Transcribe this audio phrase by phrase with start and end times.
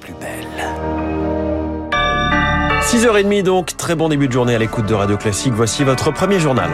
[0.00, 0.46] plus belle.
[2.82, 5.52] 6h30 donc, très bon début de journée à l'écoute de Radio Classique.
[5.54, 6.70] Voici votre premier journal.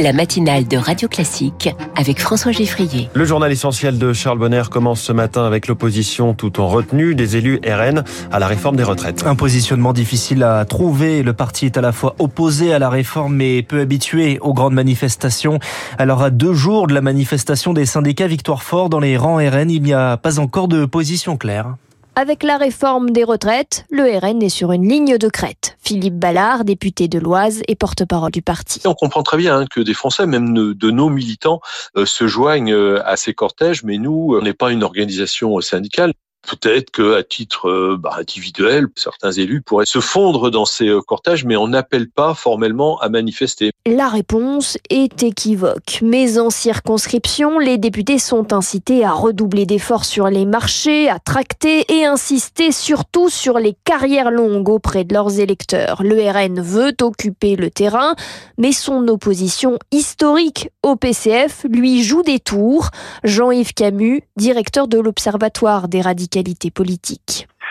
[0.00, 3.08] La matinale de Radio Classique avec François Geffrier.
[3.14, 7.36] Le journal essentiel de Charles Bonner commence ce matin avec l'opposition tout en retenue des
[7.36, 9.26] élus RN à la réforme des retraites.
[9.26, 11.24] Un positionnement difficile à trouver.
[11.24, 14.74] Le parti est à la fois opposé à la réforme mais peu habitué aux grandes
[14.74, 15.58] manifestations.
[15.98, 19.68] Alors à deux jours de la manifestation des syndicats Victoire Fort dans les rangs RN,
[19.68, 21.74] il n'y a pas encore de position claire.
[22.20, 25.76] Avec la réforme des retraites, le RN est sur une ligne de crête.
[25.78, 28.80] Philippe Ballard, député de l'Oise et porte-parole du parti.
[28.86, 31.60] On comprend très bien que des Français, même de nos militants,
[31.96, 36.12] euh, se joignent euh, à ces cortèges, mais nous, on n'est pas une organisation syndicale.
[36.46, 41.00] Peut-être que à titre euh, bah, individuel, certains élus pourraient se fondre dans ces euh,
[41.00, 43.72] cortèges, mais on n'appelle pas formellement à manifester.
[43.86, 45.98] La réponse est équivoque.
[46.02, 51.84] Mais en circonscription, les députés sont incités à redoubler d'efforts sur les marchés, à tracter
[51.92, 56.02] et insister surtout sur les carrières longues auprès de leurs électeurs.
[56.02, 58.14] Le RN veut occuper le terrain,
[58.58, 62.90] mais son opposition historique au PCF lui joue des tours.
[63.24, 66.27] Jean-Yves Camus, directeur de l'Observatoire des radicaux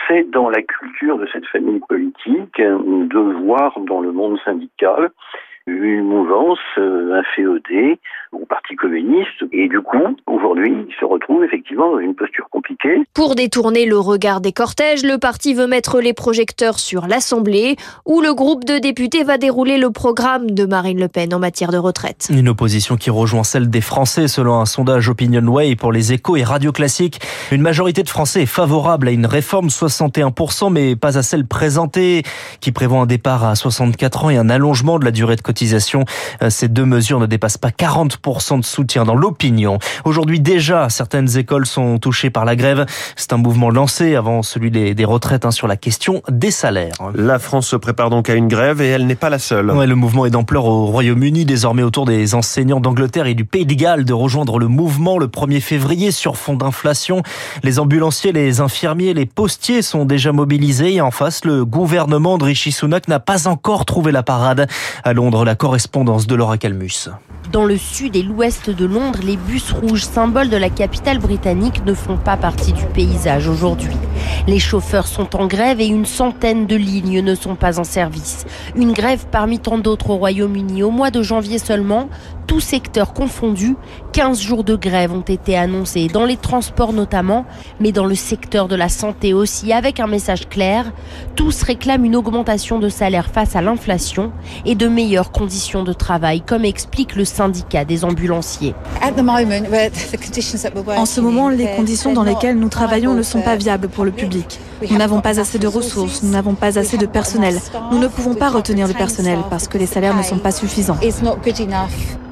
[0.08, 5.10] C'est dans la culture de cette famille politique de voir dans le monde syndical
[5.68, 8.00] une mouvance, un féodé
[8.32, 9.44] au Parti communiste.
[9.52, 13.02] Et du coup, aujourd'hui, il se retrouve effectivement dans une posture compliquée.
[13.18, 18.22] Pour détourner le regard des cortèges, le parti veut mettre les projecteurs sur l'Assemblée, où
[18.22, 21.80] le groupe de députés va dérouler le programme de Marine Le Pen en matière de
[21.80, 22.28] retraite.
[22.30, 26.44] Une opposition qui rejoint celle des Français selon un sondage Opinionway pour les échos et
[26.44, 27.20] radio classiques.
[27.50, 32.22] Une majorité de Français est favorable à une réforme 61%, mais pas à celle présentée,
[32.60, 36.06] qui prévoit un départ à 64 ans et un allongement de la durée de cotisation.
[36.44, 39.80] Euh, ces deux mesures ne dépassent pas 40% de soutien dans l'opinion.
[40.06, 42.86] Aujourd'hui déjà, certaines écoles sont touchées par la grève.
[43.16, 46.96] C'est un mouvement lancé avant celui des, retraites hein, sur la question des salaires.
[47.16, 49.72] La France se prépare donc à une grève et elle n'est pas la seule.
[49.72, 53.66] Ouais, le mouvement est d'ampleur au Royaume-Uni, désormais autour des enseignants d'Angleterre et du Pays
[53.66, 57.22] de Galles de rejoindre le mouvement le 1er février sur fond d'inflation.
[57.64, 62.46] Les ambulanciers, les infirmiers, les postiers sont déjà mobilisés et en face, le gouvernement de
[62.46, 64.68] Rishi Sunak n'a pas encore trouvé la parade.
[65.04, 67.10] À Londres, la correspondance de Laura Calmus.
[67.52, 71.86] Dans le sud et l'ouest de Londres, les bus rouges, symboles de la capitale britannique,
[71.86, 73.94] ne font pas partie du paysage aujourd'hui.
[74.48, 78.48] Les chauffeurs sont en grève et une centaine de lignes ne sont pas en service.
[78.76, 80.82] Une grève parmi tant d'autres au Royaume-Uni.
[80.82, 82.10] Au mois de janvier seulement,
[82.48, 83.76] tous secteurs confondus,
[84.14, 87.46] 15 jours de grève ont été annoncés, dans les transports notamment,
[87.80, 90.92] mais dans le secteur de la santé aussi, avec un message clair.
[91.36, 94.32] Tous réclament une augmentation de salaire face à l'inflation
[94.66, 98.74] et de meilleures conditions de travail, comme explique le syndicat des ambulanciers.
[100.98, 104.12] En ce moment, les conditions dans lesquelles nous travaillons ne sont pas viables pour le
[104.12, 104.60] public.
[104.90, 107.60] Nous n'avons pas assez de ressources, nous n'avons pas assez de personnel.
[107.92, 110.98] Nous ne pouvons pas retenir le personnel parce que les salaires ne sont pas suffisants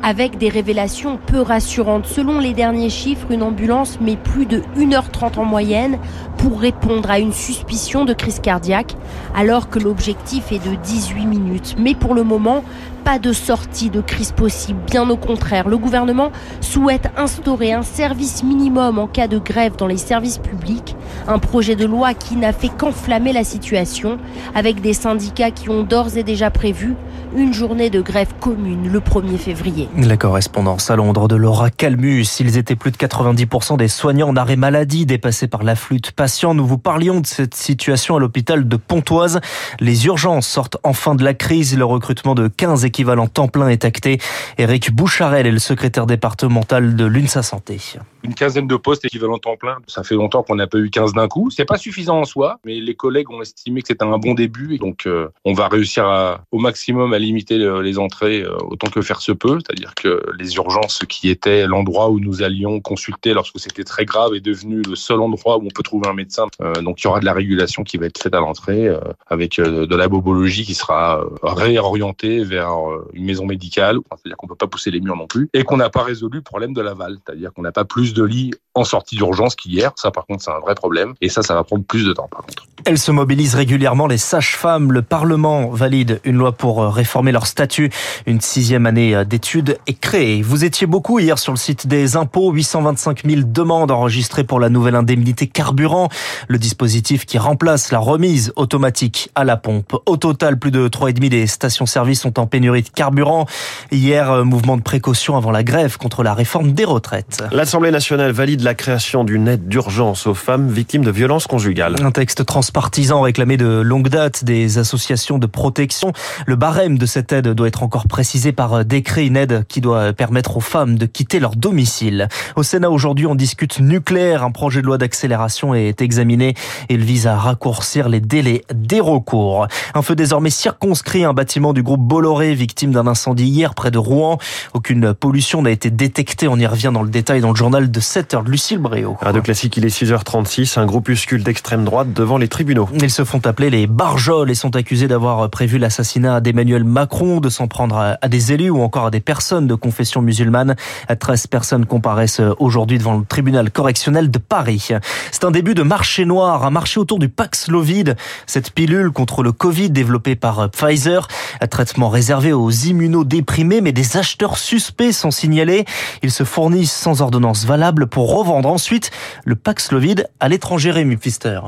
[0.06, 2.06] avec des révélations peu rassurantes.
[2.06, 5.98] Selon les derniers chiffres, une ambulance met plus de 1h30 en moyenne
[6.38, 8.96] pour répondre à une suspicion de crise cardiaque,
[9.36, 11.76] alors que l'objectif est de 18 minutes.
[11.80, 12.64] Mais pour le moment,
[13.04, 14.80] pas de sortie de crise possible.
[14.86, 19.88] Bien au contraire, le gouvernement souhaite instaurer un service minimum en cas de grève dans
[19.88, 20.96] les services publics.
[21.28, 24.20] Un projet de loi qui n'a fait qu'enflammer la situation,
[24.54, 26.96] avec des syndicats qui ont d'ores et déjà prévu
[27.36, 29.90] une journée de grève commune le 1er février.
[29.98, 32.26] La correspondance à Londres de Laura Calmus.
[32.40, 36.54] Ils étaient plus de 90% des soignants en arrêt maladie dépassés par l'afflux de patients.
[36.54, 39.40] Nous vous parlions de cette situation à l'hôpital de Pontoise.
[39.80, 41.78] Les urgences sortent enfin de la crise.
[41.78, 44.20] Le recrutement de 15 équivalents temps plein est acté.
[44.58, 47.80] Éric Boucharel est le secrétaire départemental de l'UNSA Santé
[48.26, 49.78] une quinzaine de postes équivalents temps plein.
[49.88, 51.50] Ça fait longtemps qu'on n'a pas eu 15 d'un coup.
[51.52, 54.76] C'est pas suffisant en soi, mais les collègues ont estimé que c'était un bon début
[54.76, 58.88] et donc euh, on va réussir à, au maximum à limiter les entrées euh, autant
[58.88, 59.60] que faire se peut.
[59.60, 64.34] C'est-à-dire que les urgences qui étaient l'endroit où nous allions consulter lorsque c'était très grave
[64.36, 66.48] est devenu le seul endroit où on peut trouver un médecin.
[66.62, 68.90] Euh, donc il y aura de la régulation qui va être faite à l'entrée
[69.28, 72.72] avec de la bobologie qui sera réorientée vers
[73.14, 74.00] une maison médicale.
[74.10, 76.44] C'est-à-dire qu'on peut pas pousser les murs non plus et qu'on n'a pas résolu le
[76.44, 77.18] problème de l'aval.
[77.26, 79.92] C'est-à-dire qu'on n'a pas plus de lits en sortie d'urgence qu'hier.
[79.96, 81.14] Ça, par contre, c'est un vrai problème.
[81.22, 82.66] Et ça, ça va prendre plus de temps, par contre.
[82.86, 84.92] Elles se mobilisent régulièrement, les sages-femmes.
[84.92, 87.92] Le Parlement valide une loi pour euh, réformer leur statut.
[88.26, 90.42] Une sixième année euh, d'études est créée.
[90.42, 92.52] Vous étiez beaucoup hier sur le site des impôts.
[92.52, 96.10] 825 000 demandes enregistrées pour la nouvelle indemnité carburant.
[96.48, 99.96] Le dispositif qui remplace la remise automatique à la pompe.
[100.08, 103.46] Au total, plus de 3,5 des stations-service sont en pénurie de carburant.
[103.92, 107.44] Hier, euh, mouvement de précaution avant la grève contre la réforme des retraites.
[107.52, 111.96] L'Assemblée nationale nationale valide la création d'une aide d'urgence aux femmes victimes de violences conjugales.
[112.04, 116.14] Un texte transpartisan réclamé de longue date des associations de protection.
[116.46, 120.14] Le barème de cette aide doit être encore précisé par décret, une aide qui doit
[120.14, 122.28] permettre aux femmes de quitter leur domicile.
[122.56, 124.44] Au Sénat aujourd'hui, on discute nucléaire.
[124.44, 126.54] Un projet de loi d'accélération est examiné.
[126.90, 129.68] Il vise à raccourcir les délais des recours.
[129.94, 133.98] Un feu désormais circonscrit un bâtiment du groupe Bolloré, victime d'un incendie hier près de
[133.98, 134.38] Rouen.
[134.74, 136.48] Aucune pollution n'a été détectée.
[136.48, 139.18] On y revient dans le détail dans le journal de 7h de Lucille Bréau.
[139.22, 140.80] Radio Classique, il est 6h36.
[140.80, 142.88] Un groupuscule d'extrême droite devant les tribunaux.
[142.94, 147.50] Ils se font appeler les Barjols et sont accusés d'avoir prévu l'assassinat d'Emmanuel Macron, de
[147.50, 150.76] s'en prendre à des élus ou encore à des personnes de confession musulmane.
[151.20, 154.90] 13 personnes comparaissent aujourd'hui devant le tribunal correctionnel de Paris.
[155.32, 158.16] C'est un début de marché noir, un marché autour du Paxlovid,
[158.48, 161.28] cette pilule contre le Covid développée par Pfizer,
[161.62, 165.86] un traitement réservé aux immunodéprimés, mais des acheteurs suspects sont signalés.
[166.24, 169.12] Ils se fournissent sans ordonnance valable pour revendre ensuite
[169.44, 171.60] le Paxlovid à l'étranger, Rémi Pfister.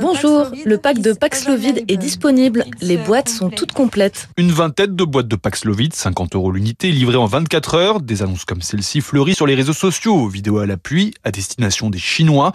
[0.00, 2.64] Bonjour, le pack de Paxlovid est disponible.
[2.80, 4.30] Les boîtes sont toutes complètes.
[4.38, 8.00] Une vingtaine de boîtes de Paxlovid, 50 euros l'unité, livrées en 24 heures.
[8.00, 11.98] Des annonces comme celle-ci fleurissent sur les réseaux sociaux, vidéos à l'appui, à destination des
[11.98, 12.52] Chinois.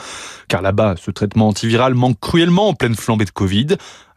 [0.48, 3.68] Car là-bas, ce traitement antiviral manque cruellement en pleine flambée de Covid.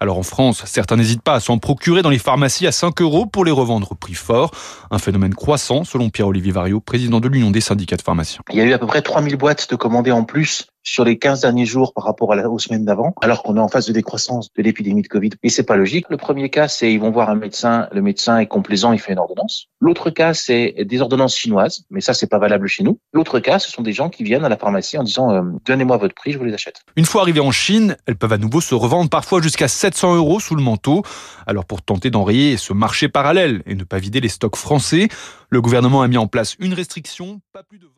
[0.00, 3.26] Alors en France, certains n'hésitent pas à s'en procurer dans les pharmacies à 5 euros
[3.26, 4.50] pour les revendre au prix fort.
[4.90, 8.40] Un phénomène croissant, selon Pierre-Olivier Vario, président de l'Union des syndicats de pharmaciens.
[8.50, 11.18] Il y a eu à peu près 3000 boîtes de commandées en plus sur les
[11.18, 13.86] 15 derniers jours par rapport à la, aux semaines d'avant, alors qu'on est en phase
[13.86, 15.30] de décroissance de l'épidémie de Covid.
[15.42, 16.06] Et c'est pas logique.
[16.10, 19.12] Le premier cas, c'est ils vont voir un médecin, le médecin est complaisant, il fait
[19.12, 19.66] une ordonnance.
[19.80, 22.98] L'autre cas, c'est des ordonnances chinoises, mais ça, c'est pas valable chez nous.
[23.12, 25.96] L'autre cas, ce sont des gens qui viennent à la pharmacie en disant euh, donnez-moi
[25.96, 26.82] votre prix, je vous les achète.
[26.96, 30.40] Une fois arrivées en Chine, elles peuvent à nouveau se revendre parfois jusqu'à 700 euros
[30.40, 31.02] sous le manteau.
[31.46, 35.08] Alors pour tenter d'enrayer ce marché parallèle et ne pas vider les stocks français,
[35.48, 37.90] le gouvernement a mis en place une restriction, pas plus de 20